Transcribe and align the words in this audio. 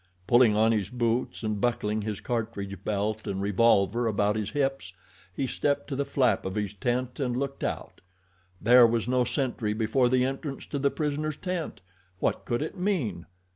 Pulling 0.25 0.55
on 0.55 0.71
his 0.71 0.89
boots 0.89 1.43
and 1.43 1.61
buckling 1.61 2.01
his 2.01 2.21
cartridge 2.21 2.83
belt 2.83 3.27
and 3.27 3.39
revolver 3.39 4.07
about 4.07 4.35
his 4.35 4.49
hips 4.49 4.93
he 5.31 5.45
stepped 5.45 5.87
to 5.87 5.95
the 5.95 6.05
flap 6.05 6.43
of 6.43 6.55
his 6.55 6.73
tent 6.73 7.19
and 7.19 7.37
looked 7.37 7.63
out. 7.63 8.01
There 8.59 8.87
was 8.87 9.07
no 9.07 9.25
sentry 9.25 9.73
before 9.73 10.09
the 10.09 10.25
entrance 10.25 10.65
to 10.71 10.79
the 10.79 10.89
prisoner's 10.89 11.37
tent! 11.37 11.81
What 12.17 12.45
could 12.45 12.63
it 12.63 12.75
mean? 12.75 13.27